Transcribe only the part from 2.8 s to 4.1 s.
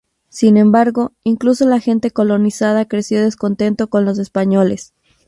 creció descontento con